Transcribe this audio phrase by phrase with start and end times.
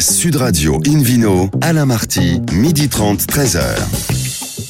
[0.00, 4.17] Sud Radio Invino, Alain Marty, midi 30, 13h.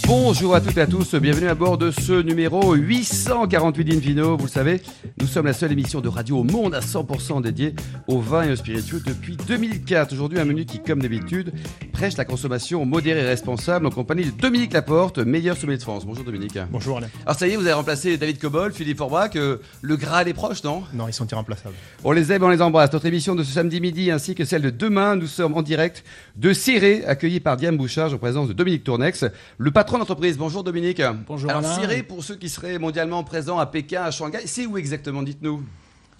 [0.08, 4.38] Bonjour à toutes et à tous, bienvenue à bord de ce numéro 848 d'Invino.
[4.38, 4.80] Vous le savez,
[5.20, 7.74] nous sommes la seule émission de radio au monde à 100% dédiée
[8.06, 10.14] au vin et aux spiritueux depuis 2004.
[10.14, 11.52] Aujourd'hui, un menu qui, comme d'habitude,
[11.92, 16.06] prêche la consommation modérée et responsable en compagnie de Dominique Laporte, meilleur sommelier de France.
[16.06, 16.58] Bonjour Dominique.
[16.70, 17.08] Bonjour Alain.
[17.26, 20.32] Alors ça y est, vous avez remplacé David Cobol, Philippe Forbach, euh, le Graal est
[20.32, 20.84] proche, non?
[20.94, 21.74] Non, ils sont irremplaçables.
[22.02, 22.90] On les aime, on les embrasse.
[22.94, 26.02] Notre émission de ce samedi midi ainsi que celle de demain, nous sommes en direct
[26.36, 29.26] de Ciré, accueillis par Diane Bouchard en présence de Dominique Tournex,
[29.58, 30.38] le patron d'entreprise.
[30.38, 31.02] Bonjour Dominique.
[31.26, 31.74] Bonjour Alors Alain.
[31.80, 35.62] Ciré, pour ceux qui seraient mondialement présents à Pékin, à Shanghai, c'est où exactement Dites-nous?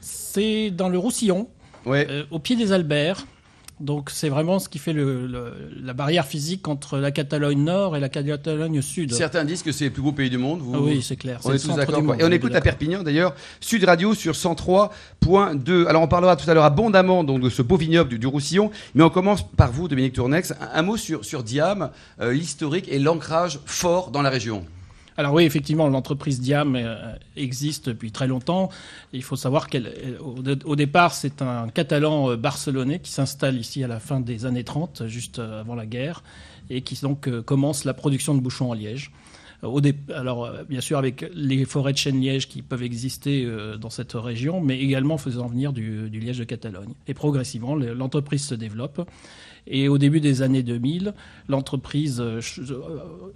[0.00, 1.48] C'est dans le Roussillon,
[1.86, 2.06] Ouais.
[2.10, 3.26] euh, au pied des Alberts.
[3.80, 7.96] Donc c'est vraiment ce qui fait le- le- la barrière physique entre la Catalogne nord
[7.96, 9.12] et la Catalogne sud.
[9.12, 10.60] Certains disent que c'est le plus beau pays du monde.
[10.60, 10.72] Vous...
[10.74, 11.38] Ah oui, c'est clair.
[11.44, 12.02] On est tous d'accord.
[12.18, 12.60] Et on écoute à.
[12.60, 15.86] Perpignan d'ailleurs, Sud Radio sur 103.2.
[15.86, 18.70] Alors on parlera tout à l'heure abondamment donc, de ce beau vignoble du, du Roussillon,
[18.94, 20.52] mais on commence par vous, Dominique Tournex.
[20.52, 24.64] Un, un mot sur, sur Diam, euh, l'historique et l'ancrage fort dans la région.
[25.18, 28.68] Alors oui, effectivement, l'entreprise Diam euh, existe depuis très longtemps.
[29.12, 29.78] Il faut savoir qu'au
[30.64, 34.62] au départ, c'est un Catalan euh, barcelonais qui s'installe ici à la fin des années
[34.62, 36.22] 30, juste euh, avant la guerre,
[36.70, 39.10] et qui donc euh, commence la production de bouchons en liège.
[39.64, 42.82] Euh, Au dé- alors, euh, bien sûr, avec les forêts de chêne liège qui peuvent
[42.82, 46.92] exister euh, dans cette région, mais également faisant venir du, du liège de Catalogne.
[47.08, 49.08] Et progressivement, le- l'entreprise se développe.
[49.70, 51.12] Et au début des années 2000,
[51.46, 52.22] l'entreprise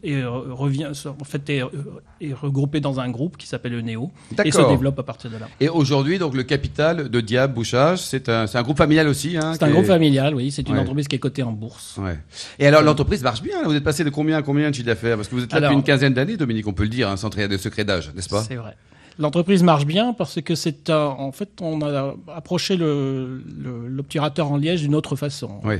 [0.02, 1.62] est, revient, en fait, est,
[2.22, 4.10] est regroupée dans un groupe qui s'appelle le Néo
[4.42, 5.48] et se développe à partir de là.
[5.60, 9.36] Et aujourd'hui, donc le capital de Diam Bouchage, c'est un, groupe familial aussi.
[9.36, 10.50] Hein, C'est un groupe familial, oui.
[10.50, 10.80] C'est une Ouais.
[10.80, 11.98] entreprise qui est cotée en bourse.
[11.98, 12.18] Ouais.
[12.58, 13.60] Et alors l'entreprise marche bien.
[13.62, 13.68] là.
[13.68, 15.16] Vous êtes passé de combien à combien de chiffre d'affaires?
[15.16, 17.08] Parce que vous êtes là Alors- depuis une quinzaine d'années, Dominique, on peut le dire,
[17.08, 18.42] hein, sans trahir de secret d'âge, n'est-ce pas?
[18.42, 18.76] C'est vrai.
[19.18, 24.50] L'entreprise marche bien parce que c'est un- en fait on a approché le- le- l'obturateur
[24.50, 25.60] en liège d'une autre façon.
[25.64, 25.76] Oui.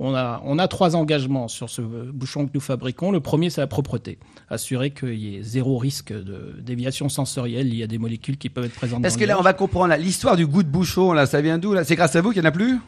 [0.00, 3.10] On a, on a trois engagements sur ce bouchon que nous fabriquons.
[3.10, 4.18] Le premier, c'est la propreté.
[4.48, 8.66] Assurer qu'il y ait zéro risque de déviation sensorielle liée à des molécules qui peuvent
[8.66, 11.12] être présentes dans que là, on va comprendre là, l'histoire du goût de bouchon.
[11.12, 11.82] Là, ça vient d'où là?
[11.82, 12.78] C'est grâce à vous qu'il n'y en a plus?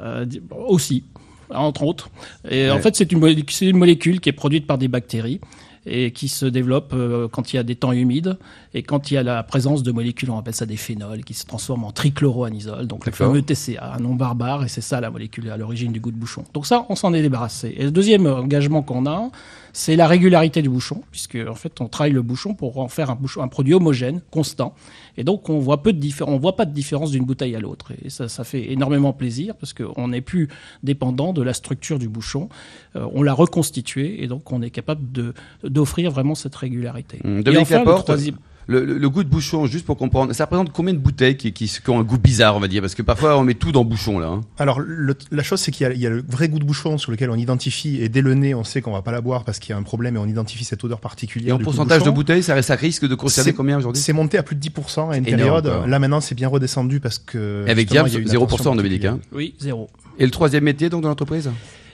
[0.00, 0.24] Euh,
[0.68, 1.02] aussi,
[1.50, 2.10] entre autres.
[2.48, 2.70] Et Ouais.
[2.70, 5.40] en fait, c'est une, molé- c'est une molécule qui est produite par des bactéries
[5.86, 8.38] et qui se développe euh, quand il y a des temps humides
[8.74, 11.34] et quand il y a la présence de molécules, on appelle ça des phénols, qui
[11.34, 15.10] se transforment en trichloroanisole, donc le fameux TCA, un nom barbare, et c'est ça la
[15.10, 16.44] molécule à l'origine du goût de bouchon.
[16.54, 17.74] Donc ça, on s'en est débarrassé.
[17.76, 19.30] Et le deuxième engagement qu'on a,
[19.74, 23.10] c'est la régularité du bouchon, puisque en fait, on travaille le bouchon pour en faire
[23.10, 24.74] un, bouchon, un produit homogène, constant,
[25.16, 27.92] et donc on voit peu de on voit pas de différence d'une bouteille à l'autre,
[28.04, 30.48] et ça, ça fait énormément plaisir parce qu'on n'est plus
[30.82, 32.48] dépendant de la structure du bouchon,
[32.94, 35.32] Euh, on l'a reconstitué, et donc on est capable de
[35.72, 37.18] d'offrir vraiment cette régularité.
[37.24, 38.36] Et Dominique enfin, le Laporte, troisième-
[38.68, 41.52] le, le- le goût de bouchon, juste pour comprendre, ça représente combien de bouteilles qui,
[41.52, 42.80] qui, qui ont un goût bizarre, on va dire?
[42.80, 44.28] Parce que parfois, on met tout dans bouchon, là.
[44.28, 44.40] hein.
[44.56, 46.64] Alors, le- la chose, c'est qu'il y, a- il y a le vrai goût de
[46.64, 49.20] bouchon sur lequel on identifie, et dès le nez, on sait qu'on va pas la
[49.20, 51.56] boire parce qu'il y a un problème et on identifie cette odeur Et particulière.
[51.56, 54.00] en du goût pourcentage de bouteilles, ça, ça risque de concerner C'est- combien aujourd'hui?
[54.00, 55.64] C'est monté à plus de 10% à une Énorme, période.
[55.80, 55.86] quoi.
[55.88, 57.64] Là, maintenant, c'est bien redescendu parce que.
[57.68, 59.04] Avec justement, Diam, il y a une 0% attention Dominique.
[59.06, 59.18] Hein.
[59.32, 59.90] Oui, zéro.
[60.20, 61.50] Et le troisième métier donc de l'entreprise?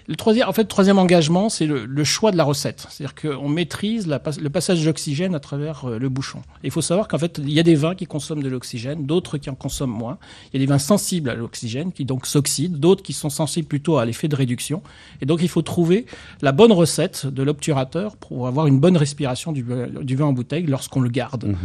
[0.08, 2.86] Le troisième, en fait, le troisième engagement, c'est le, le choix de la recette.
[2.88, 6.38] C'est-à-dire qu'on maîtrise la le passage d'oxygène à travers euh, le bouchon.
[6.64, 9.04] Et il faut savoir qu'en fait, il y a des vins qui consomment de l'oxygène,
[9.04, 10.18] d'autres qui en consomment moins.
[10.52, 13.68] Il y a des vins sensibles à l'oxygène qui donc s'oxydent, d'autres qui sont sensibles
[13.68, 14.82] plutôt à l'effet de réduction.
[15.20, 16.06] Et donc, il faut trouver
[16.40, 19.64] la bonne recette de l'obturateur pour avoir une bonne respiration du,
[20.02, 21.44] du vin en bouteille lorsqu'on le garde.
[21.44, 21.56] Mhm.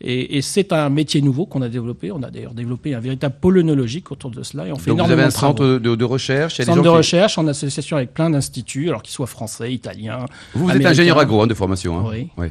[0.00, 2.10] Et, et c'est un métier nouveau qu'on a développé.
[2.10, 4.66] On a d'ailleurs développé un véritable pôle œnologique autour de cela.
[4.66, 6.56] Et on fait Donc vous énormément avez un de centre de, de recherche.
[6.56, 9.02] il y a des Centre gens de qui- recherche en association avec plein d'instituts, alors
[9.02, 10.26] qu'ils soient français, italiens.
[10.54, 11.98] Vous, vous êtes ingénieur agro hein, de formation.
[11.98, 12.26] Hein.
[12.38, 12.48] Oui.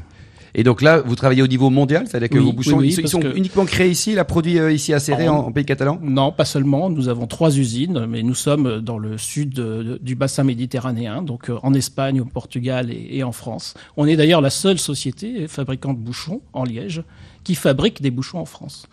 [0.53, 2.87] Et donc là, vous travaillez au niveau mondial, c'est-à-dire que Oui, vos bouchons, oui, oui,
[2.89, 5.29] ils sont, ils parce sont que- uniquement créés ici, là, produits euh, ici à Serré,
[5.29, 5.97] En- pays catalan?
[6.03, 6.89] Non, pas seulement.
[6.89, 11.49] Nous avons trois usines, mais nous sommes dans le sud de- du bassin méditerranéen, donc
[11.49, 13.75] euh, en Espagne, au Portugal et, et en France.
[13.95, 17.01] On est d'ailleurs la seule société fabricante de bouchons en Liège
[17.45, 18.87] qui fabrique des bouchons en France.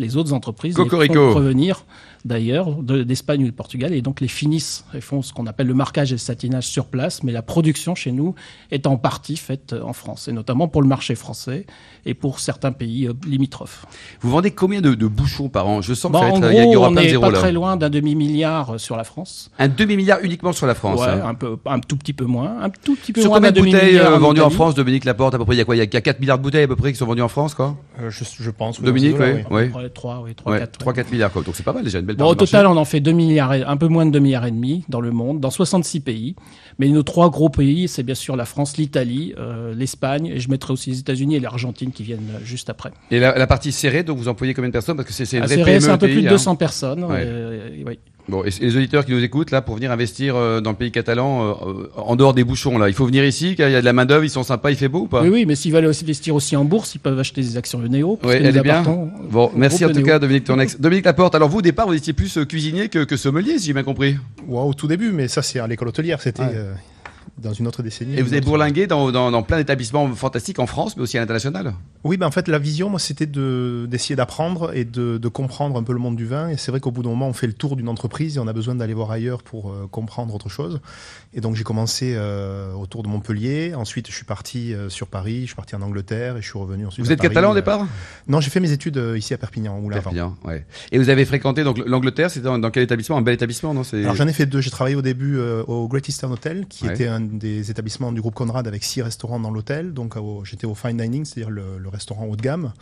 [0.00, 0.84] Les autres entreprises font
[1.30, 1.84] provenir
[2.24, 5.66] d'ailleurs de- d'Espagne ou du Portugal et donc les finissent et font ce qu'on appelle
[5.66, 8.34] le marquage et le satinage sur place, mais la production chez nous
[8.70, 11.66] est en partie faite euh, en France et notamment pour le marché français
[12.06, 13.84] et pour certains pays euh, limitrophes.
[14.20, 15.82] Vous vendez combien de, de bouchons par an?
[15.82, 16.88] Je sens que Bon, ça va en être, il y, a- il y gros, aura
[16.88, 17.38] on plein de pas là.
[17.38, 19.50] très loin d'un demi-milliard euh, sur la France.
[19.58, 21.00] Un demi-milliard uniquement sur la France.
[21.00, 21.22] ouais, hein.
[21.26, 22.62] un, peu, un tout petit peu moins.
[22.62, 24.50] Un tout petit peu Sur moins combien de bouteilles euh, vendues en.
[24.50, 25.74] France, Dominique Laporte À peu près, il y a quoi?
[25.76, 27.54] Il y a 4 milliards de bouteilles à peu près qui sont vendues en France,
[27.54, 27.76] quoi?
[28.00, 28.80] Euh, je, je pense.
[28.80, 29.24] Dominique, oui.
[29.26, 29.62] eaux-là, oui.
[29.74, 30.78] Ouais, 3, oui, 3, Ouais, 4.
[30.78, 31.42] 3-4 milliards, quoi.
[31.42, 32.46] Donc c'est pas mal déjà, une belle Bon, au marché.
[32.46, 35.00] total, on en fait 2 milliards, un peu moins de 2 milliards et demi dans
[35.00, 36.36] le monde, dans 66 pays.
[36.78, 40.50] Mais nos trois gros pays, c'est bien sûr la France, l'Italie, euh, l'Espagne, et je
[40.50, 42.90] mettrai aussi les États-Unis et l'Argentine qui viennent euh, juste après.
[43.10, 44.96] Et la, la partie serrée, donc vous employez combien de personnes?
[44.96, 46.30] Parce que c'est c'est une À vraie Serré, PME c'est un peu plus de hein.
[46.30, 47.04] 200 personnes.
[47.04, 47.22] Ouais.
[47.24, 47.98] euh, oui.
[48.26, 50.90] Bon, et les auditeurs qui nous écoutent là pour venir investir euh, dans le pays
[50.90, 53.80] catalan euh, en dehors des bouchons là, il faut venir ici, car il y a
[53.80, 55.22] de la main d'œuvre, ils sont sympas, il fait beau ou pas?
[55.22, 58.18] Oui, oui, mais s'ils veulent investir aussi en bourse, ils peuvent acheter des actions Uneo.
[58.22, 58.82] Oui, elle est bien.
[59.30, 60.80] Bon, merci en tout cas Dominique Tournex.
[60.80, 61.34] Dominique Laporte.
[61.34, 64.16] Alors vous au départ, vous étiez plus cuisinier que, que sommelier, si j'ai bien compris?
[64.48, 66.42] Wow, au tout début, mais ça c'est à l'école hôtelière, c'était
[67.38, 68.16] dans une autre décennie.
[68.16, 71.20] Et vous avez bourlingué dans, dans, dans plein d'établissements fantastiques en France, mais aussi à
[71.20, 71.74] l'international
[72.04, 75.82] Oui, ben en fait, la vision, moi, c'était d'essayer d'apprendre et de, de, comprendre un
[75.82, 76.48] peu le monde du vin.
[76.48, 78.48] Et c'est vrai qu'au bout d'un moment, on fait le tour d'une entreprise et on
[78.48, 80.80] a besoin d'aller voir ailleurs pour euh, comprendre autre chose.
[81.34, 83.74] Et donc, j'ai commencé euh, autour de Montpellier.
[83.74, 86.58] Ensuite, je suis parti euh, sur Paris, je suis parti en Angleterre et je suis
[86.58, 87.04] revenu ensuite.
[87.04, 87.86] Vous êtes catalan au départ?
[88.28, 89.78] Non, j'ai fait mes études ici à Perpignan.
[89.78, 90.64] Ou Perpignan, ouais.
[90.92, 93.16] Et vous avez fréquenté donc l'Angleterre, c'était dans, dans, quel établissement?
[93.16, 93.82] Un bel établissement, non?
[93.92, 94.60] Alors, j'en ai fait deux.
[94.60, 96.94] J'ai travaillé au début au Great Eastern Hotel, qui ouais.
[96.94, 99.92] était un des établissements du groupe Conrad avec six restaurants dans l'hôtel.
[99.92, 100.14] Donc
[100.44, 102.72] j'étais au fine dining, c'est-à-dire le, le, restaurant haut de gamme.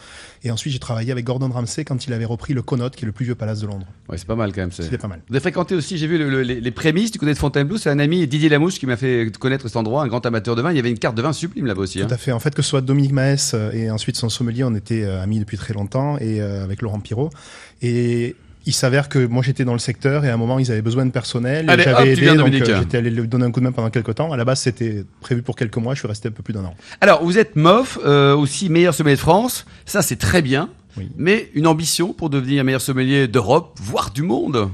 [0.44, 3.06] Et ensuite j'ai travaillé avec Gordon Ramsay quand il avait repris le Connaught, qui est
[3.06, 3.86] le plus vieux palace de Londres.
[4.08, 4.72] Ouais, c'est pas mal quand même.
[4.72, 5.20] C'était pas mal.
[5.28, 7.76] Vous avez fréquenté aussi, j'ai vu le, les, les, prémices du côté de Fontainebleau.
[7.76, 10.62] C'est un ami Didier Lamouche qui m'a fait connaître cet endroit, un grand amateur de
[10.62, 10.70] vin.
[10.70, 11.98] Il y avait une carte de vin sublime là-bas aussi.
[11.98, 12.08] Tout hein.
[12.10, 12.32] à fait.
[12.32, 15.56] En fait, que ce soit Dominique Maes et ensuite son sommelier, on était amis depuis
[15.56, 17.30] très longtemps et euh, avec Laurent Pirot.
[17.80, 18.36] Et
[18.66, 21.04] il s'avère que moi j'étais dans le secteur et à un moment ils avaient besoin
[21.04, 21.66] de personnel.
[21.68, 24.32] J'avais aidé, donc euh, j'étais allé lui donner un coup de main pendant quelques temps.
[24.32, 26.64] À la base c'était prévu pour quelques mois, je suis resté un peu plus d'un
[26.64, 26.74] an.
[27.00, 31.10] Alors vous êtes MOF, euh, aussi meilleur sommelier de France, ça c'est très bien, oui.
[31.16, 34.70] mais une ambition pour devenir meilleur sommelier d'Europe, voire du monde?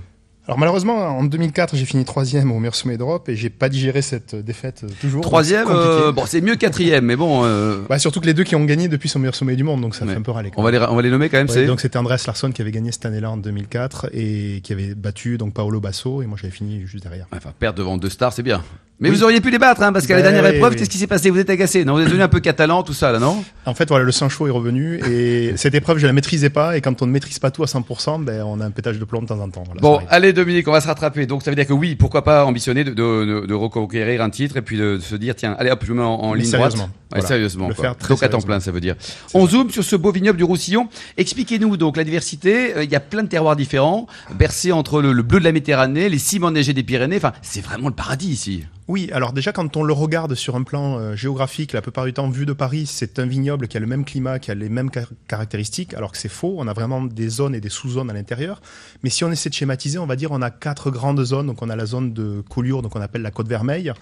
[0.49, 4.01] Alors malheureusement, en 2004, j'ai fini troisième au meilleur sommet d'Europe et j'ai pas digéré
[4.03, 5.21] cette défaite toujours.
[5.21, 7.43] Troisième, euh, bon c'est mieux quatrième, mais bon.
[7.45, 7.83] Euh...
[7.89, 9.95] Bah, surtout que les deux qui ont gagné depuis son meilleur sommet du monde, donc
[9.95, 10.13] ça Ouais.
[10.13, 10.51] fait un peu râler.
[10.57, 11.49] On va les, on va les nommer quand même.
[11.49, 14.73] Ouais, c'est donc c'était Andreas Larsson qui avait gagné cette année-là en 2004 et qui
[14.73, 17.27] avait battu donc Paolo Basso et moi j'avais fini juste derrière.
[17.37, 18.65] Enfin, perdre devant deux stars, c'est bien.
[19.01, 19.15] Mais Oui.
[19.17, 20.77] vous auriez pu les battre, hein, parce qu'à la Ben dernière épreuve, oui.
[20.79, 21.31] qu'est-ce qui s'est passé?
[21.31, 23.45] Vous êtes agacé, non Vous êtes devenu un peu catalan, tout ça, là, non?
[23.65, 26.77] En fait, voilà, le sang chaud est revenu et cette épreuve, je la maîtrisais pas
[26.77, 29.05] et quand on ne maîtrise pas tout à 100%, ben on a un pétage de
[29.05, 29.63] plomb de temps en temps.
[29.67, 31.27] Voilà, Bon, allez Dominique, on va se rattraper.
[31.27, 34.63] Donc ça veut dire que oui, pourquoi pas ambitionner de, de, reconquérir un titre et
[34.63, 36.73] puis de, se dire tiens, allez hop, je me mets en, en ligne droite.
[36.73, 36.85] sérieusement.
[37.11, 37.27] Ouais, Voilà.
[37.29, 37.69] sérieusement.
[37.69, 37.85] Le quoi.
[37.85, 38.95] faire très donc à temps plein, ça veut dire.
[39.35, 40.89] On zoome sur ce beau vignoble du Roussillon.
[41.17, 42.77] Expliquez-nous donc la diversité.
[42.77, 45.53] Euh, Il y a plein de terroirs différents, bercés entre le, le bleu de la
[45.53, 47.17] Méditerranée, les cimes enneigées des Pyrénées.
[47.17, 48.65] Enfin, c'est vraiment le paradis ici.
[48.89, 52.15] Oui, alors déjà quand on le regarde sur un plan euh, géographique, la plupart du
[52.15, 54.71] temps vu de Paris, c'est un vignoble qui a le même climat, qui a les
[54.71, 58.09] mêmes car- caractéristiques, alors que c'est faux, on a vraiment des zones et des sous-zones
[58.11, 58.63] à l'intérieur.
[59.03, 61.63] Mais si on essaie de schématiser, on va dire on a quatre grandes zones, donc
[61.63, 63.93] on a la zone de Collioure, donc on appelle la Côte Vermeille.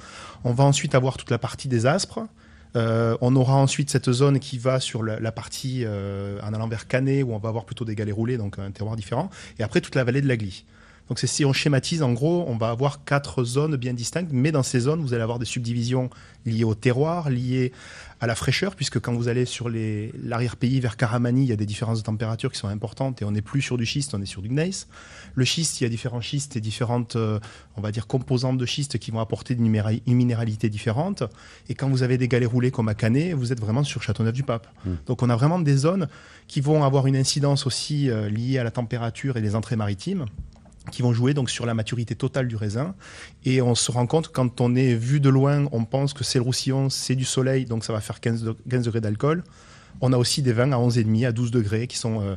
[0.45, 2.21] On va ensuite avoir toute la partie des Aspres.
[2.77, 6.87] Euh, on aura ensuite cette zone qui va sur la, partie euh, en allant vers
[6.87, 9.31] Canet, où on va avoir plutôt des galets roulés, donc un terroir différent.
[9.59, 10.65] Et après toute la vallée de la Glie.
[11.09, 14.65] Donc si on schématise, en gros, on va avoir quatre zones bien distinctes, mais dans
[14.65, 16.11] ces zones, vous allez avoir des subdivisions
[16.45, 17.73] liées au terroir, liées
[18.19, 21.67] à la fraîcheur, puisque quand vous allez sur l'arrière-pays vers Caramani, il y a des
[21.67, 24.27] différences de température qui sont importantes et on n'est plus sur du schiste, on est
[24.27, 24.89] sur du gneiss.
[25.35, 27.39] Le schiste, il y a différents schistes et différentes, euh,
[27.77, 31.23] on va dire, composantes de schiste qui vont apporter une, minéra- une minéralité différente.
[31.69, 34.67] Et quand vous avez des galets roulés comme à Canet, vous êtes vraiment sur Châteauneuf-du-Pape.
[34.85, 34.91] Mm.
[35.07, 36.09] Donc on a vraiment des zones
[36.49, 40.25] qui vont avoir une incidence aussi euh, liée à la température et les entrées maritimes
[40.91, 42.95] qui vont jouer donc sur la maturité totale du raisin.
[43.45, 46.39] Et on se rend compte, quand on est vu de loin, on pense que c'est
[46.39, 49.43] le roussillon, c'est du soleil, donc ça va faire 15, de- 15 degrés d'alcool.
[50.01, 52.37] On a aussi des vins à 11,5, à 12 degrés, qui sont euh,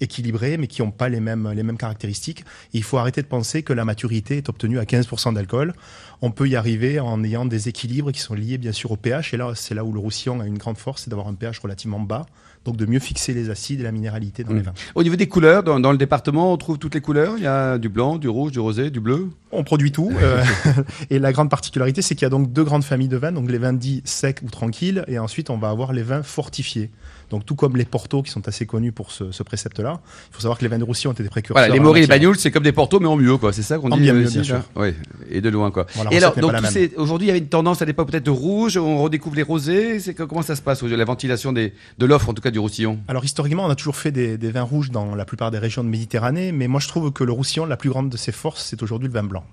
[0.00, 2.44] équilibrés, mais qui n'ont pas les mêmes, les mêmes caractéristiques.
[2.72, 5.74] Il faut arrêter de penser que la maturité est obtenue à 15% d'alcool.
[6.22, 9.34] On peut y arriver en ayant des équilibres qui sont liés bien sûr au pH.
[9.34, 11.58] Et là, c'est là où le roussillon a une grande force, c'est d'avoir un pH
[11.60, 12.26] relativement bas.
[12.66, 14.64] Donc de mieux fixer les acides et la minéralité dans les Mm.
[14.64, 14.72] vins.
[14.94, 17.34] Au niveau des couleurs, dans, dans le département, on trouve toutes les couleurs?
[17.38, 19.30] Il y a du blanc, du rouge, du rosé, du bleu?
[19.50, 20.10] On produit tout.
[20.22, 20.42] euh,
[21.10, 23.50] et la grande particularité, c'est qu'il y a donc deux grandes familles de vins, donc
[23.50, 26.90] les vins dits secs ou tranquilles, et ensuite on va avoir les vins fortifiés.
[27.30, 30.00] Donc tout comme les Portos qui sont assez connus pour ce, ce précepte-là.
[30.30, 31.62] Il faut savoir que les vins de Roussillon ont été des précurseurs.
[31.62, 32.08] Voilà, les Moris et les.
[32.08, 33.52] Bagnoules, c'est comme des Portos, mais en mieux, quoi.
[33.52, 34.56] C'est ça qu'on dit bien euh, mieux, bien sûr.
[34.56, 34.94] là Ouais,
[35.30, 35.86] et de loin, quoi.
[35.94, 36.52] Voilà, et alors, donc,
[36.96, 38.76] aujourd'hui, il y avait une tendance à l'époque peut-être de rouge.
[38.76, 40.00] On redécouvre les rosés.
[40.00, 42.58] C'est que- comment ça se passe la ventilation des, de l'offre, en tout cas du
[42.58, 42.98] Roussillon?
[43.08, 45.84] Alors historiquement, on a toujours fait des, des vins rouges dans la plupart des régions
[45.84, 48.64] de Méditerranée, mais moi je trouve que le Roussillon, la plus grande de ses forces,
[48.64, 49.44] c'est aujourd'hui le vin blanc.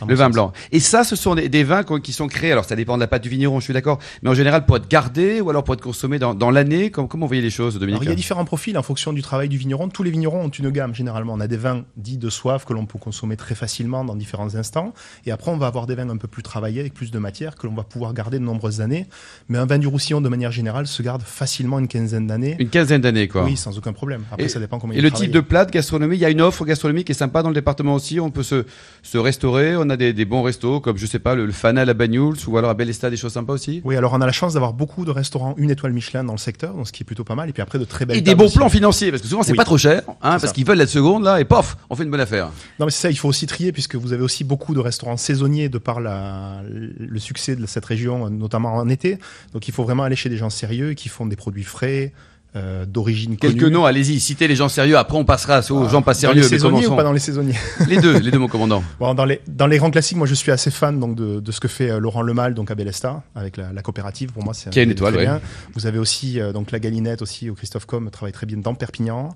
[0.00, 0.32] Mon Le vin sens.
[0.32, 0.52] blanc.
[0.72, 2.50] Et ça, ce sont des, des vins qui sont créés.
[2.52, 3.98] Alors, ça dépend de la pâte du vigneron, je suis d'accord.
[4.22, 6.90] Mais en général, pour être gardé ou alors pour être consommé dans, dans l'année.
[6.90, 9.12] Comment, comment vous voyez les choses, Dominique Alors, il y a différents profils en fonction
[9.12, 9.88] du travail du vigneron.
[9.88, 11.34] Tous les vignerons ont une gamme généralement.
[11.34, 14.54] On a des vins dits de soif que l'on peut consommer très facilement dans différents
[14.54, 14.92] instants.
[15.26, 17.54] Et après, on va avoir des vins un peu plus travaillés avec plus de matière
[17.56, 19.06] que l'on va pouvoir garder de nombreuses années.
[19.48, 22.56] Mais un vin du Roussillon, de manière générale, se garde facilement une quinzaine d'années.
[22.58, 23.44] Une quinzaine d'années, quoi.
[23.44, 24.24] Oui, sans aucun problème.
[24.32, 26.24] Après, Et- ça dépend comment Et il le type de plat de gastronomie, il y
[26.24, 28.18] a une offre gastronomique qui est sympa dans le département aussi.
[28.20, 28.64] On peut se,
[29.02, 29.76] se restaurer.
[29.84, 31.94] On a des, des bons restos, comme je sais pas, le, le Fana à la
[31.94, 33.80] Banyuls ou alors à Bellesta, des choses sympas aussi?
[33.84, 36.38] Oui, alors on a la chance d'avoir beaucoup de restaurants une étoile Michelin dans le
[36.38, 37.48] secteur, donc ce qui est plutôt pas mal.
[37.48, 38.58] Et puis après de très belles Et des bons aussi.
[38.58, 39.56] plans financiers, parce que souvent c'est Oui.
[39.56, 42.10] pas trop cher, hein, parce qu'ils veulent la seconde là, et pof, on fait une
[42.10, 42.46] bonne affaire.
[42.78, 45.16] Non, mais c'est ça, il faut aussi trier puisque vous avez aussi beaucoup de restaurants
[45.16, 49.18] saisonniers de par la, le succès de cette région, notamment en été.
[49.52, 52.12] Donc il faut vraiment aller chez des gens sérieux qui font des produits frais,
[52.54, 53.54] euh, d'origine connue.
[53.54, 56.42] Quelques noms, allez-y, citez les gens sérieux, après on passera aux gens pas Dans sérieux.
[56.42, 57.54] les saisonniers ou pas dans les saisonniers
[57.88, 58.82] Les deux, les deux mon commandant.
[59.00, 61.52] Bon, dans les dans les grands classiques, moi je suis assez fan donc de, de
[61.52, 64.32] ce que fait euh, Laurent Lemal donc à Bellesta avec la, la coopérative.
[64.32, 65.26] Pour moi, c'est Qui a une étoile, très ouais.
[65.28, 65.40] bien.
[65.74, 68.74] Vous avez aussi euh, donc la Galinette aussi où Christophe Com travaille très bien dans
[68.74, 69.34] Perpignan.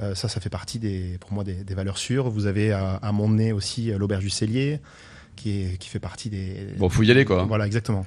[0.00, 2.28] Euh, ça, ça fait partie des pour moi des, des valeurs sûres.
[2.30, 4.80] Vous avez à, à Montnay aussi euh, l'auberge du Cellier
[5.38, 7.44] qui est qui fait partie des Bon, faut y aller quoi.
[7.48, 8.04] Voilà, exactement.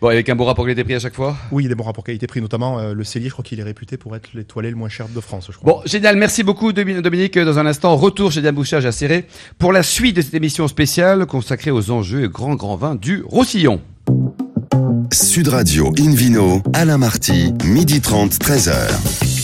[0.00, 1.36] Bon, avec un bon rapport qualité-prix à chaque fois?
[1.50, 3.58] Oui, il y a des bons rapports qualité-prix, notamment euh, le Cellier, je crois qu'il
[3.60, 5.72] est réputé pour être l'étoilé le moins cher de France, je crois.
[5.72, 7.38] Bon, génial, merci beaucoup Domi- Dominique.
[7.38, 9.26] Dans un instant, retour chez Diane Bouchage à Serré
[9.58, 13.22] pour la suite de cette émission spéciale consacrée aux enjeux et grands grands vins du
[13.26, 13.80] Roussillon.
[15.12, 19.43] Sud Radio Invino, Alain Marty, midi 30, 13h.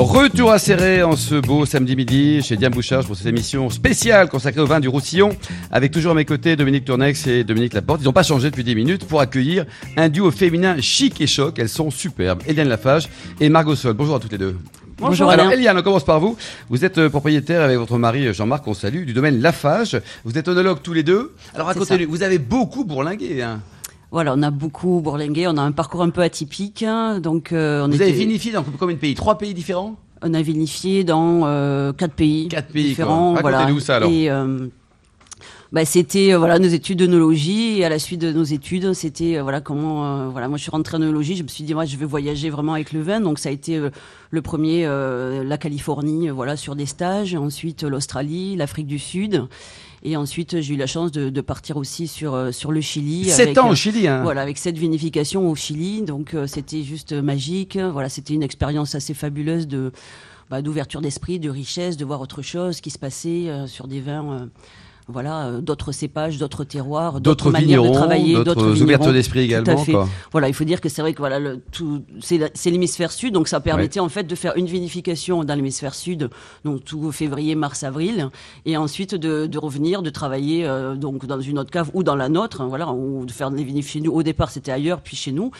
[0.00, 4.28] Retour à Serré en ce beau samedi midi chez Diane Bouchard pour cette émission spéciale
[4.28, 5.30] consacrée au vin du Roussillon
[5.72, 8.00] avec toujours à mes côtés Dominique Tournex et Dominique Laporte.
[8.00, 11.58] Ils n'ont pas changé depuis 10 minutes pour accueillir un duo féminin chic et choc.
[11.58, 12.42] Elles sont superbes.
[12.46, 13.08] Eliane Lafage
[13.40, 13.94] et Margot Sol.
[13.94, 14.56] Bonjour à toutes les deux.
[14.98, 15.56] Bonjour, Alors Alain.
[15.56, 16.36] Eliane, on commence par vous.
[16.70, 20.00] Vous êtes euh, propriétaire avec votre mari euh, Jean-Marc, on salue, du domaine Lafage.
[20.24, 21.34] Vous êtes onologue tous les deux.
[21.54, 23.42] Alors racontez-nous, vous avez beaucoup bourlingué.
[23.42, 23.62] Hein.
[24.10, 27.84] Voilà, on a beaucoup bourlingué, on a un parcours un peu atypique, hein, donc euh,
[27.84, 29.14] on Vous était- avez vinifié dans combien de pays?
[29.14, 29.96] Trois pays différents?
[30.22, 33.32] On a vinifié dans euh, quatre pays, Quatre pays, différents.
[33.34, 33.42] quoi.
[33.42, 33.58] Voilà.
[33.58, 34.10] Racontez-nous ça, alors.
[34.10, 34.66] Et euh,
[35.72, 39.60] bah, c'était voilà nos études d'œnologie et à la suite de nos études, c'était voilà
[39.60, 42.06] comment voilà moi je suis rentrée en œnologie, je me suis dit moi je vais
[42.06, 43.78] voyager vraiment avec le vin, donc ça a été
[44.30, 49.44] le premier la Californie voilà sur des stages, ensuite l'Australie, l'Afrique du Sud.
[50.02, 53.24] Et ensuite, j'ai eu la chance de, de partir aussi sur, euh, sur le Chili.
[53.24, 54.06] Sept avec, ans euh, au Chili.
[54.06, 54.22] Hein.
[54.22, 57.76] Voilà, avec cette vinification au Chili, donc euh, c'était juste magique.
[57.76, 59.92] Voilà, c'était une expérience assez fabuleuse de
[60.50, 64.48] bah, d'ouverture d'esprit, de richesse, de voir autre chose qui se passait sur des vins.
[65.08, 69.60] Voilà, euh, d'autres cépages, d'autres terroirs, D'autres manières de travailler, d'autres ouvertures d'esprit Tout à
[69.60, 69.84] également.
[69.84, 69.92] fait.
[69.92, 70.08] Quoi.
[70.32, 73.48] Voilà, il faut dire que c'est vrai que voilà, le, tout, c'est, l'hémisphère sud, donc
[73.48, 76.28] ça permettait en fait de faire une vinification dans l'hémisphère sud,
[76.64, 78.28] donc tout février, mars, avril,
[78.66, 82.16] et ensuite de, de revenir, de travailler euh, donc dans une autre cave ou dans
[82.16, 84.12] la nôtre, hein, voilà, ou de faire des vinifs chez nous.
[84.12, 85.50] Au départ, c'était ailleurs, puis chez nous,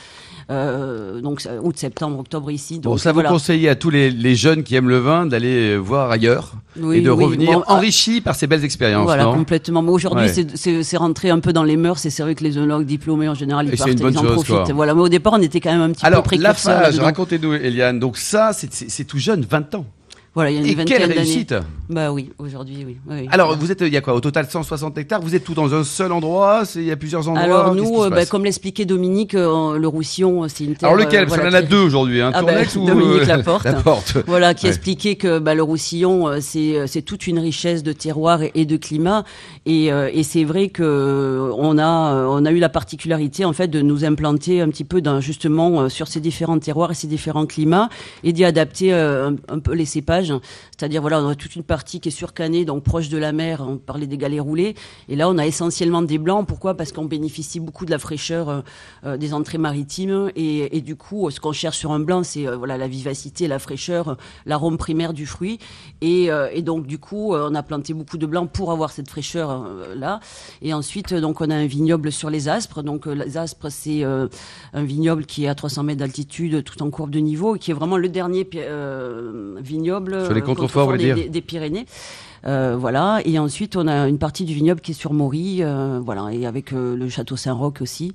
[0.51, 2.81] euh, donc août, septembre, octobre ici.
[2.81, 5.77] Donc Bon, ça vous conseillez à tous les, les jeunes qui aiment le vin d'aller
[5.79, 9.05] voir ailleurs Oui, et de oui, revenir bon, ah, enrichis par ces belles expériences.
[9.05, 9.38] Voilà, non?
[9.39, 9.83] Complètement.
[9.83, 10.83] Mais aujourd'hui, Ouais.
[10.83, 12.05] c'est- rentré un peu dans les mœurs.
[12.07, 14.19] Et c'est vrai que les œnologues diplômés, en général, ils Et partent, une bonne ils
[14.19, 14.55] en chose, profitent.
[14.55, 14.73] quoi.
[14.75, 14.95] Voilà.
[14.95, 16.75] Mais au départ, on était quand même un petit Alors, peu la précurseurs.
[16.79, 17.05] phage, là-dedans.
[17.05, 17.99] racontez-nous, Eliane.
[17.99, 19.87] Donc ça, c'est tout jeune, 20 ans.
[20.39, 21.53] Voilà, il y a une Et vingtaine quelle réussite
[21.91, 22.97] Bah oui, aujourd'hui, oui.
[23.09, 23.29] oui, oui.
[23.33, 23.61] Alors, Voilà.
[23.61, 25.21] vous êtes, il y a quoi Au total, 160 hectares.
[25.21, 28.09] Vous êtes tout dans un seul endroit Il y a plusieurs endroits Alors nous, euh,
[28.09, 30.91] bah, comme l'expliquait Dominique, euh, le Roussillon, euh, c'est une terre.
[30.91, 32.21] Alors lequel Parce voilà, qu'on en a deux aujourd'hui.
[32.21, 33.65] Hein, Ah bah, ou Dominique Laporte.
[33.65, 34.19] Laporte.
[34.29, 34.71] Voilà, qui Ouais.
[34.71, 39.25] expliquait que bah, le Roussillon, c'est toute une richesse de terroir et, et de climat,
[39.67, 43.67] et, et c'est vrai que euh, on a on a eu la particularité en fait
[43.67, 47.47] de nous implanter un petit peu dans, justement sur ces différents terroirs et ces différents
[47.47, 47.89] climats,
[48.23, 50.28] et d'y adapter un, un peu les cépages.
[50.77, 53.65] C'est-à-dire voilà, on a toute une partie qui est surcannée, donc proche de la mer.
[53.67, 54.75] On parlait des galets roulés,
[55.09, 56.47] et là on a essentiellement des blancs.
[56.47, 56.75] Pourquoi?
[56.75, 58.61] Parce qu'on bénéficie beaucoup de la fraîcheur euh,
[59.05, 62.65] euh, des entrées maritimes, et, du coup, ce qu'on cherche sur un blanc, c'est euh,
[62.67, 64.17] la vivacité, la fraîcheur,
[64.47, 65.59] l'arôme primaire du fruit,
[66.01, 66.31] et,
[66.63, 70.21] donc du coup, on a planté beaucoup de blancs pour avoir cette fraîcheur euh, là.
[70.63, 72.83] Et ensuite, donc on a un vignoble sur les Aspres.
[72.83, 77.11] Donc les Aspres, c'est un vignoble qui est à 300 mètres d'altitude, tout en courbe
[77.11, 78.59] de niveau, et qui est vraiment le dernier pi-
[80.09, 81.87] vignoble Sur les euh, contreforts, voulez des, dire des- des Pyrénées.
[82.47, 86.01] Euh, voilà, et ensuite on a une partie du vignoble qui est sur Maury, euh,
[86.05, 88.13] voilà, et avec euh, le château Saint-Roch aussi,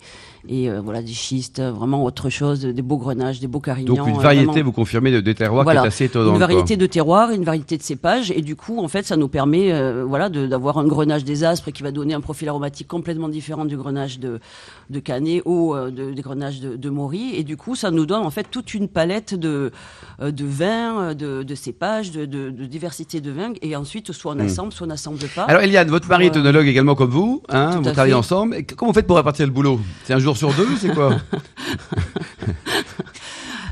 [0.50, 3.96] et voilà des schistes, vraiment autre chose, des beaux grenages, des beaux carignans.
[3.96, 5.82] Donc une variété, vraiment- vous confirmez, de, terroirs Voilà.
[5.82, 6.34] qui est assez étonnante.
[6.34, 6.48] une quoi.
[6.48, 9.72] variété de terroirs, une variété de cépages, et du coup, en fait, ça nous permet,
[10.03, 13.77] voilà, d'avoir un grenage des aspres qui va donner un profil aromatique complètement différent du
[13.77, 14.42] grenage de,
[14.89, 18.06] de Canet ou euh, de, des grenages de, de Maury, et du coup, ça nous
[18.06, 19.72] donne en fait toute une palette de,
[20.22, 24.86] de vins, de, de cépages, de diversité de vins, et ensuite, soit on assemble, soit
[24.86, 25.46] on n'assemble pas.
[25.46, 25.50] Hmm.
[25.50, 26.38] Alors Eliane, votre mari est Ouais.
[26.38, 28.20] œnologue également comme vous, hein, vous travaillez fait.
[28.20, 28.55] ensemble.
[28.55, 29.79] Et comment vous faites pour répartir le boulot?
[30.05, 31.17] C'est un jour sur deux, c'est quoi?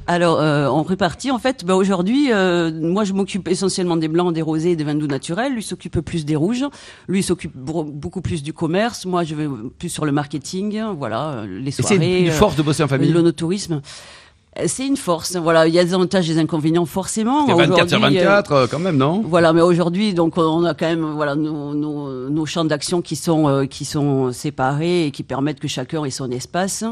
[0.07, 1.31] Alors, euh, on répartit.
[1.31, 4.83] En fait, bah, aujourd'hui, euh, moi, je m'occupe essentiellement des blancs, des rosés et des
[4.83, 5.53] vins doux naturels.
[5.53, 6.65] Lui s'occupe plus des rouges.
[7.07, 9.05] Lui s'occupe beaucoup plus du commerce.
[9.05, 10.81] Moi, je vais plus sur le marketing.
[10.97, 12.21] Voilà, euh, les Et c'est soirées.
[12.23, 13.11] une, euh, force de bosser en famille.
[13.11, 13.75] L'onotourisme.
[13.75, 13.79] Euh,
[14.67, 15.35] C'est une force.
[15.35, 17.45] Voilà, il y a des avantages et des inconvénients forcément.
[17.45, 19.23] Il y a 24 sur Aujourd'hui, euh, 24 euh, quand même, non?
[19.25, 23.15] Voilà, mais aujourd'hui, donc on a quand même voilà nos, nos, nos champs d'action qui
[23.15, 26.83] sont euh, qui sont séparés et qui permettent que chacun ait son espace.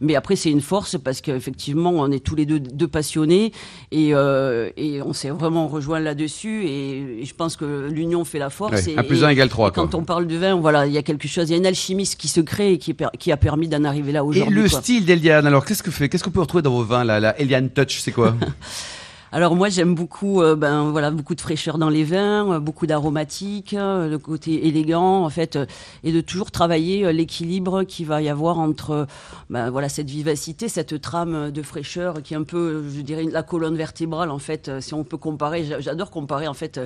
[0.00, 3.52] Mais après, c'est une force parce qu'effectivement, on est tous les deux, deux passionnés
[3.90, 6.64] et euh, et on s'est vraiment rejoint là-dessus.
[6.66, 8.72] Et, et je pense que l'union fait la force.
[8.86, 10.00] Ouais, et, un plus et- un égale trois, et Quand quoi.
[10.00, 12.08] on parle de vin, voilà, il y a quelque chose, il y a une alchimie
[12.18, 14.54] qui se crée et qui, qui a permis d'en arriver là Et aujourd'hui.
[14.62, 14.80] le quoi.
[14.80, 17.17] style d'Eliane, alors qu'est-ce que fait Qu'est-ce qu'on peut retrouver dans vos vins là?
[17.20, 18.36] La Eliane Touch, c'est quoi?
[19.30, 22.86] Alors moi j'aime beaucoup euh, ben voilà beaucoup de fraîcheur dans les vins, euh, beaucoup
[22.86, 25.58] d'aromatiques, euh, le côté élégant en fait
[26.02, 29.06] et de toujours travailler l'équilibre qu'il va y avoir entre
[29.50, 33.42] ben voilà cette vivacité, cette trame de fraîcheur qui est un peu je dirais la
[33.42, 36.80] colonne vertébrale en fait si on peut comparer j'a- j'adore comparer en fait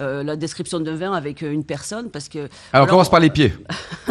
[0.00, 3.20] euh, la description d'un vin avec une personne parce que Alors voilà, on commence par
[3.20, 3.52] les pieds.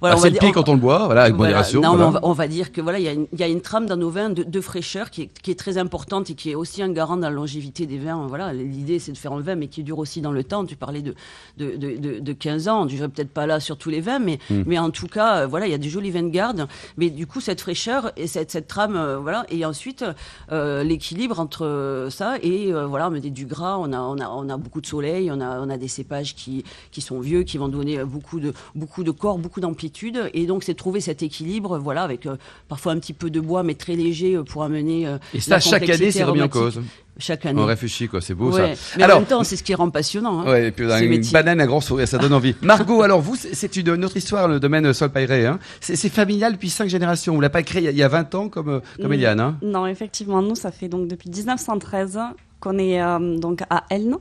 [0.00, 1.52] voilà, Alors, on c'est le pied on- quand on le boit, voilà, avec voilà.
[1.52, 1.80] modération.
[1.80, 2.08] Non, voilà.
[2.08, 3.62] on, va, on va dire que voilà, il y, a une- il y a une
[3.62, 6.50] trame dans nos vins de, de fraîcheur qui est, qui est très importante et qui
[6.50, 8.26] est aussi un garant de la longévité des vins.
[8.26, 10.64] Voilà, l'idée c'est de faire un vin mais qui dure aussi dans le temps.
[10.64, 11.14] Tu parlais de
[11.58, 14.18] de, de, de, de 15 ans, je serai peut-être pas là sur tous les vins,
[14.18, 14.62] mais Hmm.
[14.66, 16.68] mais en tout cas, euh, voilà, il y a des jolis vins de garde.
[16.96, 20.04] Mais du coup, cette fraîcheur et cette, cette trame, euh, voilà, et ensuite
[20.52, 24.28] euh, l'équilibre entre ça et euh, voilà, on met du gras, on a on a
[24.28, 27.42] on a beaucoup de soleil, on a on a des cépages qui qui sont vieux,
[27.42, 31.22] qui vont donner beaucoup de beaucoup de corps, beaucoup d'amplitude, et donc c'est trouver cet
[31.22, 32.28] équilibre, voilà, avec
[32.68, 35.08] parfois un petit peu de bois, mais très léger pour amener.
[35.34, 36.80] Et ça, la chaque année, c'est remis en cause.
[37.18, 37.58] Chaque année.
[37.60, 38.74] On réfléchit, quoi, c'est beau Ouais.
[38.74, 38.96] ça.
[38.98, 40.40] Mais Alors- en même temps, c'est ce qui rend passionnant.
[40.40, 40.50] Hein.
[40.50, 41.32] Ouais, et puis une métier.
[41.32, 42.54] banane, un grand sourire, ça donne envie.
[42.62, 45.10] Margot, alors vous, c'est- une, une autre histoire, le domaine Sol.
[45.16, 45.58] Hein.
[45.80, 47.34] C'est familial depuis cinq générations.
[47.34, 49.08] Vous l'avez pas créé il y a- il y a 20 ans comme, euh, comme
[49.08, 49.14] Mm.
[49.14, 49.40] Eliane.
[49.40, 49.56] Hein.
[49.62, 52.18] Non, effectivement, nous, ça fait donc depuis 1913
[52.60, 54.16] qu'on est euh, donc à Elne,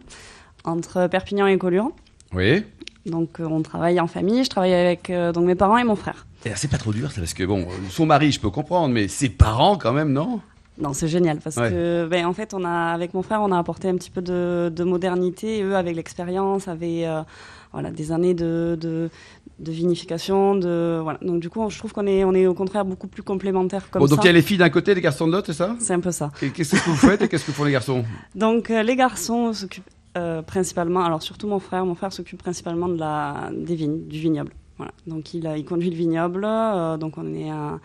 [0.64, 1.92] entre Perpignan et Collioure.
[2.34, 2.64] Oui.
[3.06, 4.44] Donc, euh, on travaille en famille.
[4.44, 6.26] Je travaille avec euh, donc mes parents et mon frère.
[6.56, 9.30] C'est pas trop dur, ça, parce que bon, son mari, je peux comprendre, mais ses
[9.30, 10.40] parents quand même, non?
[10.78, 11.70] Non, c'est génial parce Ouais.
[11.70, 14.22] que, ben, en fait, on a avec mon frère, on a apporté un petit peu
[14.22, 15.64] de, de modernité.
[15.64, 17.22] Eux, avec l'expérience, avaient euh,
[17.72, 19.10] voilà des années de, de,
[19.60, 21.18] de vinification, de voilà.
[21.22, 24.02] Donc, du coup, je trouve qu'on est on est au contraire beaucoup plus complémentaires comme
[24.02, 25.76] Bon, donc il y a les filles d'un côté, les garçons de l'autre, c'est ça?
[25.80, 26.30] C'est un peu ça.
[26.42, 28.04] Et qu'est-ce que vous faites et qu'est-ce que font les garçons?
[28.36, 32.90] Donc euh, les garçons s'occupent euh, principalement, alors surtout mon frère, mon frère s'occupe principalement
[32.90, 34.52] de la, des vignes, du vignoble.
[34.78, 34.92] Voilà.
[35.08, 36.46] Donc il, a- il conduit le vignoble,
[37.00, 37.80] donc on est à,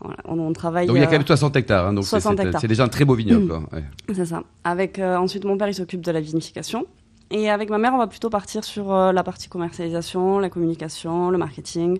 [0.00, 0.86] voilà, on, on travaille.
[0.86, 2.60] Donc il y a quand euh, même 60 hectares, hein, donc c'est 60 c'est- hectares.
[2.60, 3.52] c'est déjà un très beau vignoble.
[3.72, 3.84] ouais.
[4.14, 4.42] C'est ça.
[4.64, 6.86] Avec euh, ensuite mon père, il s'occupe de la vinification.
[7.32, 11.30] Et avec ma mère, on va plutôt partir sur euh, la partie commercialisation, la communication,
[11.30, 11.98] le marketing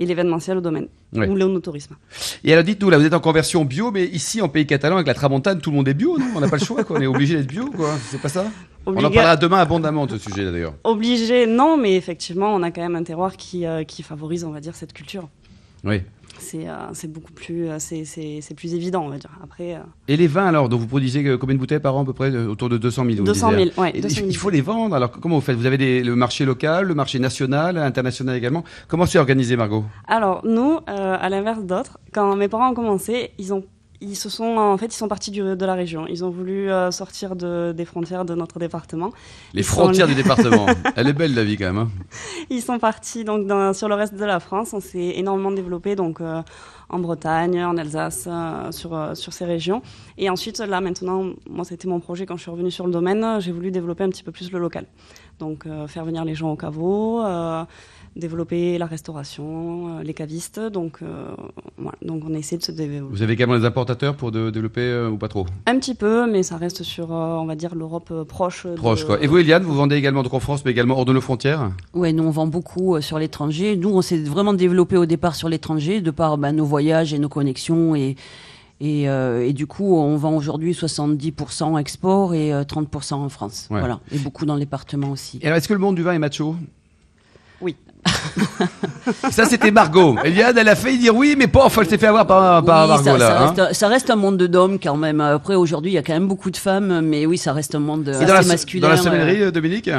[0.00, 1.28] et l'événementiel au domaine Ouais.
[1.28, 1.94] ou l'onotourisme.
[2.42, 5.06] Et alors dites-nous, là vous êtes en conversion bio, mais ici en pays catalan avec
[5.06, 6.26] la tramontane, tout le monde est bio, non?
[6.34, 6.98] On n'a pas le choix, quoi.
[6.98, 7.90] on est obligé d'être bio, quoi.
[8.10, 8.46] C'est pas ça?
[8.84, 10.74] On en parlera demain abondamment de ce sujet d'ailleurs.
[10.82, 14.50] Obligé, non, mais effectivement, on a quand même un terroir qui, euh, qui favorise, on
[14.50, 15.28] va dire, cette culture.
[15.84, 16.02] Oui.
[16.38, 19.30] C'est euh, beaucoup plus, euh, c'est- plus évident, on va dire.
[19.42, 22.04] Après, euh, Et les vins alors, dont vous produisez combien de bouteilles par an à
[22.04, 23.64] peu près euh, Autour de 200 000 vous 200 disiez.
[23.74, 24.26] 000, ouais, Et 200 000.
[24.30, 24.94] il faut les vendre.
[24.94, 25.56] Alors comment vous faites?
[25.56, 28.64] Vous avez des- le marché local, le marché national, international également.
[28.88, 29.84] Comment c'est organisé, Margot?
[30.06, 33.64] Alors, nous, euh, à l'inverse d'autres, quand mes parents ont commencé, ils ont
[34.04, 36.06] ils se sont en fait ils sont partis du- de la région.
[36.08, 39.10] Ils ont voulu euh, sortir de, des frontières de notre département.
[39.54, 40.66] Les Ils frontières du département.
[40.96, 41.78] Elle est belle la vie quand même.
[41.78, 41.88] hein.
[42.50, 44.72] Ils sont partis donc dans- sur le reste de la France.
[44.72, 46.42] On s'est énormément développé donc euh,
[46.90, 49.80] en Bretagne, en Alsace, euh, sur sur ces régions.
[50.18, 53.40] Et ensuite là maintenant, moi c'était mon projet quand je suis revenue sur le domaine,
[53.40, 54.86] j'ai voulu développer un petit peu plus le local.
[55.40, 57.20] Donc faire venir les gens au caveau.
[58.16, 61.26] Développer la restauration, euh, les cavistes, donc euh,
[61.76, 61.96] voilà.
[62.02, 65.10] donc on essaie de se développer Vous avez également des importateurs pour de- développer euh,
[65.10, 65.46] ou pas trop?
[65.66, 68.66] Un petit peu, mais ça reste sur, euh, on va dire, l'Europe proche.
[68.66, 69.20] de- Proche quoi.
[69.22, 71.72] Et vous, Eliane, vous vendez également donc en France, mais également hors de nos frontières?
[71.92, 73.76] Ouais, nous on vend beaucoup euh, sur l'étranger.
[73.76, 77.18] Nous on s'est vraiment développé au départ sur l'étranger de par bah, nos voyages et
[77.18, 78.16] nos connexions et
[78.80, 83.28] et, euh, et du coup on vend aujourd'hui 70% en export et euh, 30% en
[83.28, 83.68] France.
[83.70, 83.78] Ouais.
[83.78, 85.38] Voilà, et beaucoup dans le département aussi.
[85.42, 86.56] Et alors, est-ce que le monde du vin est macho?
[86.60, 86.66] Oui.
[89.30, 90.16] Ça, c'était Margot.
[90.24, 91.64] Eliane, elle a failli dire oui, mais pas.
[91.64, 93.26] Enfin, elle s'est fait avoir par, par Oui, Margot ça, là.
[93.26, 93.46] ça hein.
[93.46, 95.20] reste, un- ça reste un monde de d'hommes quand même.
[95.20, 97.80] Après aujourd'hui il y a quand même beaucoup de femmes, mais oui ça reste un
[97.80, 98.82] monde Et assez dans la, masculin.
[98.82, 99.90] dans la euh, sommellerie, euh, Dominique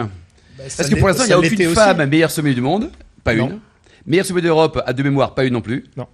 [0.58, 1.76] Parce que l'est- pour l'instant, il n'y a aucune l'était aussi.
[1.76, 2.90] femme meilleure sommelier du monde?
[3.24, 3.48] Pas Non.
[3.50, 3.60] une.
[4.08, 5.86] Meilleure sommelier d'Europe, à de mémoire, pas une non plus?
[5.98, 6.08] Non.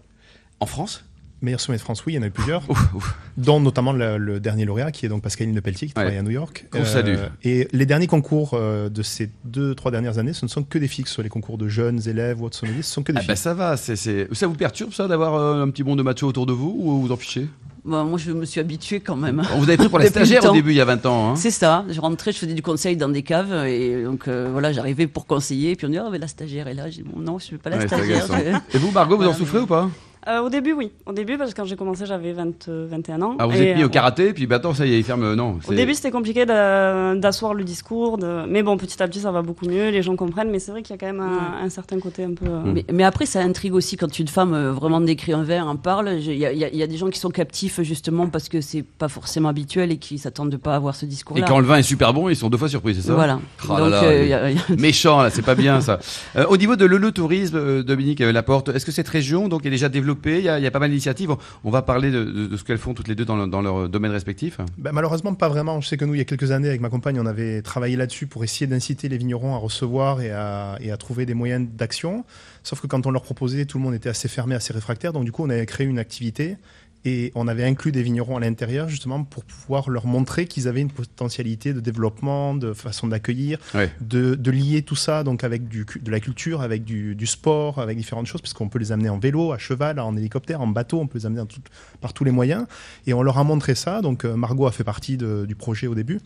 [0.60, 1.04] En France?
[1.42, 3.16] Meilleur sommet de France, oui, il y en a eu plusieurs, Ouf, ouf.
[3.38, 6.04] dont notamment le, le dernier lauréat, qui est donc Pascaline Lepelletier, qui Ouais.
[6.04, 6.68] travaille à New York.
[6.72, 7.16] Qu'on salue.
[7.44, 10.78] Et les derniers concours euh, de ces deux, trois dernières années, ce ne sont que
[10.78, 13.02] des filles, que ce soit les concours de jeunes élèves ou autres sommeliers, ce sont
[13.04, 13.28] que des Ah filles.
[13.30, 16.46] bah ça va, ça vous perturbe ça d'avoir euh, un petit monde de macho autour
[16.46, 17.48] de vous ou vous en fichez?
[17.84, 19.42] Bah, moi je me suis habituée quand même.
[19.56, 21.32] On vous avez pris pour la stagiaire au début il y a 20 ans.
[21.32, 21.84] Hein C'est ça.
[21.90, 25.26] Je rentrais, je faisais du conseil dans des caves et donc euh, voilà, j'arrivais pour
[25.26, 25.72] conseiller.
[25.72, 26.92] Et puis on dit ah mais la stagiaire est là.
[26.92, 28.28] J'ai dit bon non, je suis pas la Ouais, stagiaire.
[28.28, 29.90] je- Et vous Margot, vous en souffrez mais- ou pas?
[30.28, 30.92] Euh, au début, oui.
[31.08, 33.36] Au début, parce que quand j'ai commencé, j'avais 20, 21 ans.
[33.40, 35.34] Ah, vous Et, êtes mis au euh, karaté, puis maintenant, ça y est, il ferme.
[35.34, 35.58] Non.
[35.68, 38.46] Au début, c'était compliqué de- d'asseoir le discours, de...
[38.48, 40.84] mais bon, petit à petit, ça va beaucoup mieux, les gens comprennent, mais c'est vrai
[40.84, 42.46] qu'il y a quand même un, un certain côté un peu...
[42.46, 42.74] euh, Mm.
[42.74, 45.76] Mais, mais après, ça intrigue aussi quand une femme euh, vraiment décrit un verre, en
[45.76, 46.10] parle.
[46.20, 49.08] Il y, a- y y des gens qui sont captifs justement parce que c'est pas
[49.08, 51.48] forcément habituel et qui s'attendent pas à avoir ce Et discours-là.
[51.48, 53.14] quand le vin est super bon, ils sont deux fois surpris, c'est ça?
[53.16, 53.40] Voilà.
[53.68, 55.42] Oh là Donc, là, euh, les- il y a- il y a- Méchant, là, c'est
[55.42, 56.00] pas bien ça.
[56.36, 59.70] Euh, au niveau de l'eulotourisme, euh, Dominique euh, Laporte, est-ce que cette région donc, est
[59.72, 61.32] déjà développée il y, a, pas mal d'initiatives.
[61.64, 64.60] On- va parler de, ce qu'elles font toutes les deux dans leur domaine respectif.
[64.78, 65.80] Ben, malheureusement, pas vraiment.
[65.82, 67.96] Je sais que nous, il y a quelques années, avec ma compagne, on avait travaillé
[67.96, 71.68] là-dessus pour essayer d'inciter les vignerons à recevoir et à, et à trouver des moyens
[71.74, 72.26] d'action.
[72.64, 75.14] Sauf que quand on leur proposait, tout le monde était assez fermé, assez réfractaire.
[75.14, 76.58] Donc, du coup, on avait créé une activité
[77.04, 80.82] et on avait inclus des vignerons à l'intérieur, justement, pour pouvoir leur montrer qu'ils avaient
[80.82, 83.92] une potentialité de développement, de façon d'accueillir, Ouais.
[84.02, 87.80] de, de lier tout ça donc avec du, de la culture, avec du, du sport,
[87.80, 90.68] avec différentes choses, parce qu'on peut les amener en vélo, à cheval, en hélicoptère, en
[90.68, 91.60] bateau, on peut les amener tout-
[92.02, 92.66] par tous les moyens.
[93.08, 94.02] Et on leur a montré ça.
[94.02, 96.20] Donc euh, Margot a fait partie de- du projet au début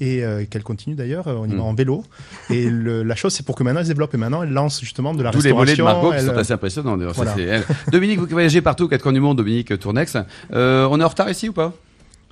[0.00, 1.28] et euh, qu'elle continue d'ailleurs.
[1.28, 1.58] euh, On y Mm.
[1.58, 2.04] va en vélo.
[2.50, 4.14] Et le- la chose, c'est pour que maintenant elle se développe.
[4.14, 5.84] Et maintenant, elle lance justement de la Tous les volets de restauration.
[6.02, 6.98] Margot qui elle- sont assez impressionnants.
[6.98, 7.34] ça, Voilà.
[7.38, 7.64] elle.
[7.92, 10.15] Dominique, vous qui voyagez partout quatre coins du monde, Dominique Tournex.
[10.52, 11.72] Euh, on est en retard ici ou pas?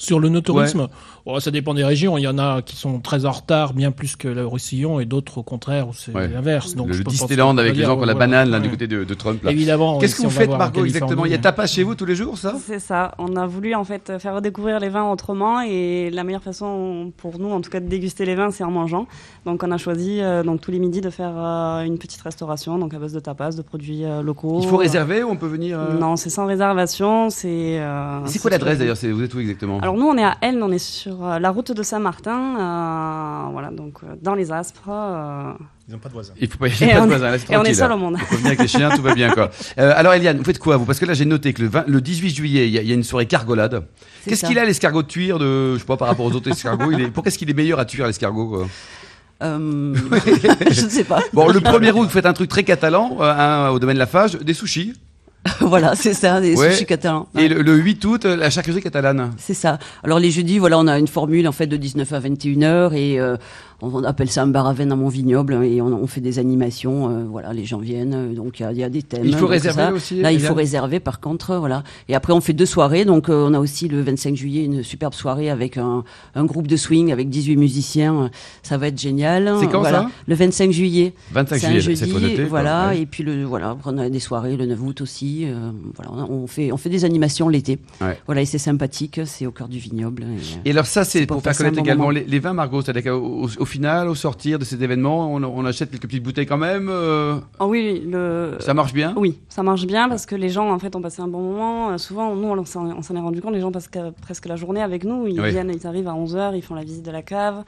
[0.05, 0.89] Sur le no-tourisme,
[1.27, 2.19] oh, ça dépend des régions.
[2.19, 5.05] Il y en a qui sont très en retard, bien plus que le Roussillon, et
[5.07, 6.29] d'autres au contraire où c'est Ouais.
[6.29, 6.75] l'inverse.
[6.75, 8.71] Donc Le, Disneyland avec les gens qui ont la banane là, du Ouais.
[8.73, 9.43] côté de, de Trump.
[9.43, 9.51] là.
[9.51, 9.99] Évidemment.
[9.99, 11.25] Qu'est-ce que vous faites, Margot, exactement?
[11.25, 11.43] Il y a Californie.
[11.43, 12.55] tapas chez vous tous les jours, ça?
[12.67, 13.13] C'est ça.
[13.19, 17.39] On a voulu en fait faire redécouvrir les vins autrement et la meilleure façon pour
[17.39, 19.07] nous, en tout cas, de déguster les vins, c'est en mangeant.
[19.47, 22.79] Donc, on a choisi euh, donc tous les midis de faire euh, une petite restauration,
[22.79, 24.59] donc à base de tapas, de produits euh, locaux.
[24.63, 27.31] Il faut réserver ou on peut venir euh, Non, c'est sans réservation.
[27.31, 27.79] C'est.
[27.81, 28.97] euh, C'est quoi l'adresse d'ailleurs?
[29.13, 29.79] Vous êtes où exactement?
[29.81, 33.51] Alors nous, on est à Elne, on est sur euh, la route de Saint-Martin, euh,
[33.53, 34.89] voilà, donc euh, dans les Aspres.
[34.89, 35.53] euh,
[35.89, 36.33] Ils n'ont pas de voisins.
[36.41, 37.75] Il faut pas, il Et faut pas de on- voisins, là, c'est et on est
[37.75, 37.95] seul là.
[37.97, 38.17] au monde.
[38.21, 39.51] On peut venir avec les chiens, tout va bien quoi.
[39.79, 40.85] Euh, alors Eliane, vous faites quoi vous?
[40.85, 42.89] Parce que là j'ai noté que le, 20 le 18 juillet, il y, a- il
[42.89, 43.85] y a une soirée cargolade.
[44.27, 46.91] Qu'est-ce qu'il a l'escargot de tuire de, je sais pas, par rapport aux autres escargots
[46.93, 48.67] il est, Pourquoi est-ce qu'il est meilleur à tuire l'escargot quoi?
[49.43, 49.95] Euh,
[50.71, 51.21] je ne sais pas.
[51.33, 53.99] Bon, le 1er août, vous faites un truc très catalan euh, hein, au domaine de
[53.99, 54.95] la Fage, des sushis.
[55.61, 56.73] voilà, c'est ça, des Ouais.
[56.73, 57.27] sushis catalans.
[57.39, 59.33] Et le, le 8 août, euh, la charcuterie catalane.
[59.37, 59.79] C'est ça.
[60.03, 62.95] Alors les jeudis, voilà, on a une formule en fait de 19 à 21 heures
[62.95, 63.37] et euh,
[63.93, 66.39] on, appelle ça un bar à vin dans mon vignoble et on, on fait des
[66.39, 67.11] animations.
[67.11, 69.23] euh, voilà, les gens viennent, euh, donc il y a- il y, a des thèmes.
[69.25, 69.93] Il faut réserver ça.
[69.93, 71.83] aussi, Là, il faut réserver par contre, euh, voilà.
[72.09, 73.05] Et après, on fait deux soirées.
[73.05, 76.67] Donc euh, on a aussi le 25 juillet une superbe soirée avec un, un groupe
[76.67, 78.31] de swing avec 18 musiciens.
[78.63, 79.55] Ça va être génial.
[79.61, 80.03] C'est quand, voilà.
[80.03, 80.11] ça?
[80.27, 81.13] Le 25 juillet.
[81.33, 82.21] 25 C'est un juillet, c'est quoi.
[82.49, 82.89] voilà.
[82.89, 83.01] Ouais.
[83.01, 85.45] Et puis le voilà, après, on a des soirées le 9 août aussi.
[85.45, 87.79] euh, voilà, on, fait on fait des animations l'été.
[88.01, 88.19] Ouais.
[88.27, 89.21] Voilà, et c'est sympathique.
[89.25, 90.25] C'est au cœur du vignoble.
[90.65, 92.83] et, Et alors ça, c'est pour, pour faire connaître également les, les vins, Margot.
[92.83, 96.23] C'est-à-dire qu'au au, au final, au sortir de cet événement, on, on achète quelques petites
[96.23, 96.89] bouteilles quand même.
[96.89, 98.57] euh, Ah oui, le.
[98.61, 99.13] ça marche bien?
[99.17, 101.91] Oui, ça marche bien parce que les gens en fait ont passé un bon moment.
[101.91, 104.47] Euh, souvent, nous, on s'en on s'en est rendu compte, les gens passent que- presque
[104.47, 105.27] la journée avec nous.
[105.27, 105.51] Ils Oui.
[105.51, 107.65] viennent, ils arrivent à 11h, ils font la visite de la cave,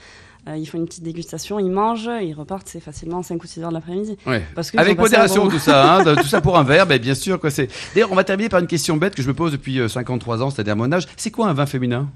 [0.48, 3.62] euh, ils font une petite dégustation, ils mangent, ils repartent, c'est facilement 5 ou 6
[3.62, 4.16] heures de l'après-midi.
[4.28, 4.44] Ouais.
[4.76, 7.50] Avec modération bon tout ça, hein, tout ça pour un verre, ben, bien sûr quoi
[7.50, 7.68] c'est.
[7.94, 10.42] D'ailleurs, on va terminer par une question bête que je me pose depuis euh, 53
[10.42, 11.06] ans, c'est-à-dire mon âge.
[11.16, 12.08] C'est quoi un vin féminin?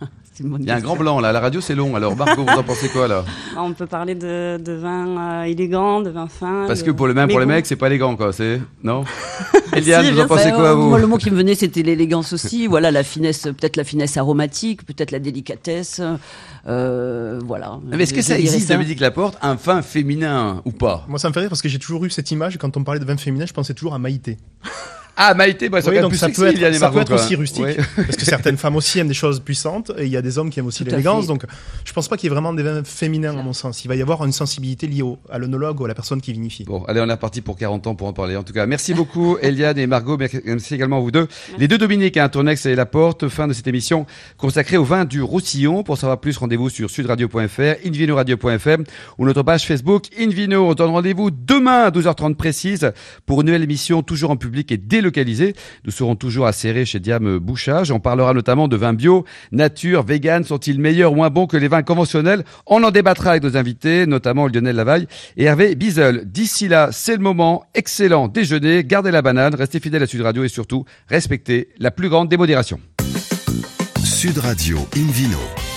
[0.40, 1.94] Il y a un grand blanc là, la radio c'est long.
[1.96, 3.24] Alors Margot, vous en pensez quoi là
[3.56, 6.64] Ah, On peut parler de, de vin euh, élégant, de vin fin.
[6.66, 9.04] Parce de- que pour le même pour les mecs, c'est pas élégant quoi, c'est non
[9.74, 12.32] Eliane, Si, vous en pensez quoi vous Moi, le mot qui me venait, c'était l'élégance
[12.32, 12.66] aussi.
[12.68, 16.00] voilà, la finesse, peut-être la finesse aromatique, peut-être la délicatesse.
[16.66, 17.78] euh, voilà.
[17.84, 21.04] Mais est-ce que ça existe, Dominique Laporte, un vin féminin ou pas?
[21.08, 22.56] Moi, ça me fait rire parce que j'ai toujours eu cette image.
[22.58, 24.38] Quand on parlait de vin féminin, je pensais toujours à Maïté.
[25.20, 27.64] Ah Maïté, bah, Oui, donc ça sexy, peut être, ça peut être aussi rustique.
[27.64, 27.76] Ouais.
[27.96, 30.48] Parce que certaines femmes aussi aiment des choses puissantes et il y a des hommes
[30.48, 31.26] qui aiment aussi l'élégance.
[31.26, 31.44] Donc
[31.84, 33.84] je pense pas qu'il y ait vraiment des vins féminins à mon sens.
[33.84, 36.32] Il va y avoir une sensibilité liée au, à l'onologue ou à la personne qui
[36.32, 36.62] vinifie.
[36.62, 38.36] Bon, allez, on est reparti pour 40 ans pour en parler.
[38.36, 40.16] En tout cas, merci beaucoup, Eliane et Margot.
[40.16, 41.26] Merci également à vous deux.
[41.58, 43.28] Les deux Dominique, hein, Tournex et Laporte.
[43.28, 45.82] Fin de cette émission consacrée au vin du Roussillon.
[45.82, 48.82] Pour savoir plus, rendez-vous sur sudradio.fr, invinoradio.fr
[49.18, 50.68] ou notre page Facebook Invino.
[50.68, 52.92] On donne rendez-vous demain à 12h30 précise
[53.26, 54.76] pour une nouvelle émission toujours en public et
[55.84, 57.90] Nous serons toujours à chez Diam Bouchage.
[57.90, 60.44] On parlera notamment de vins bio, nature, vegan.
[60.44, 62.44] Sont-ils meilleurs ou moins bons que les vins conventionnels?
[62.66, 66.22] On en débattra avec nos invités, notamment Lionel Lavaille et Hervé Bizel.
[66.24, 67.64] D'ici là, c'est le moment.
[67.74, 68.84] Excellent déjeuner.
[68.84, 72.80] Gardez la banane, restez fidèles à Sud Radio et surtout, respectez la plus grande démodération.
[74.04, 75.67] Sud Radio Invino.